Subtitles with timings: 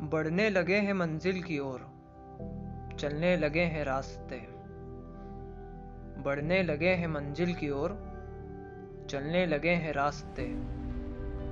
[0.00, 1.80] बढ़ने लगे हैं मंजिल की ओर,
[2.98, 4.36] चलने लगे हैं रास्ते।
[6.22, 7.90] बढ़ने लगे हैं मंजिल की ओर,
[9.10, 10.52] चलने लगे हैं रास्ते।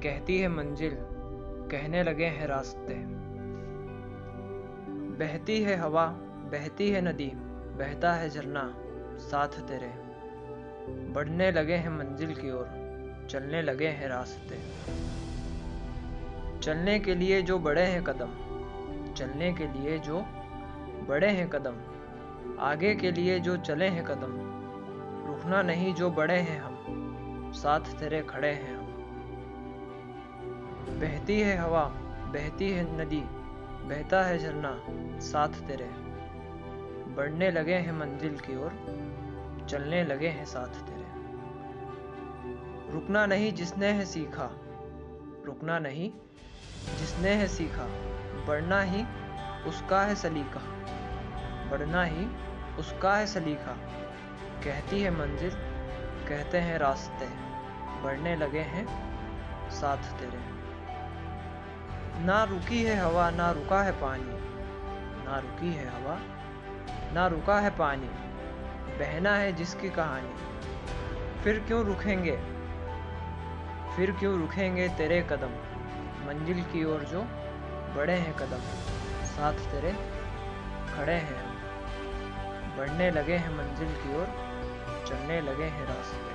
[0.01, 0.97] कहती है मंजिल,
[1.71, 2.95] कहने लगे हैं रास्ते।
[5.19, 6.07] बहती है हवा,
[6.53, 7.33] बहती है नदी,
[7.79, 8.75] बहता है झरना,
[9.19, 9.93] साथ तेरे।
[11.13, 12.67] बढ़ने लगे हैं मंजिल की ओर,
[13.31, 14.57] चलने लगे हैं रास्ते।
[16.65, 18.31] चलने के लिए जो बड़े हैं कदम,
[19.15, 20.21] चलने के लिए जो
[21.09, 21.75] बड़े हैं कदम,
[22.61, 24.33] आगे के लिए जो चले हैं कदम,
[25.27, 28.85] रुकना नहीं जो बड़े हैं हम, साथ तेरे खड़े हैं हम।
[31.01, 31.85] बहती है हवा,
[32.27, 33.21] बहती है नदी,
[33.89, 34.85] बहता है झरना,
[35.21, 35.91] साथ तेरे।
[37.15, 38.71] बढ़ने लगे हैं मंजिल की ओर,
[39.69, 41.05] चलने लगे हैं साथ तेरे।
[42.93, 44.51] रुकना नहीं जिसने है सीखा,
[45.45, 46.13] रुकना नहीं
[46.85, 47.85] जिसने है सीखा,
[48.47, 49.05] बढ़ना ही
[49.67, 50.61] उसका है सलीका।
[51.71, 52.27] बढ़ना ही
[52.79, 53.73] उसका है सलीका।
[54.65, 55.51] कहती है मंजिल,
[56.29, 57.45] कहते हैं रास्ते।
[58.03, 59.15] बढ़ने लगे हैं
[59.71, 60.55] साथ तेरे।
[62.25, 64.39] ना रुकी है हवा, ना रुका है पानी।
[65.27, 66.19] ना रुकी है हवा,
[67.13, 68.09] ना रुका है पानी।
[68.99, 70.35] बहना है जिसकी कहानी।
[71.43, 72.37] फिर क्यों रुकेंगे?
[73.97, 75.51] फिर क्यों रुकेंगे तेरे कदम?
[76.27, 77.23] मंजिल की ओर जो
[77.97, 78.63] बड़े हैं कदम,
[79.27, 79.93] साथ तेरे
[80.95, 81.43] खड़े हैं
[82.77, 84.27] बढ़ने लगे हैं मंजिल की ओर,
[85.09, 86.34] चलने लगे हैं रास्ते।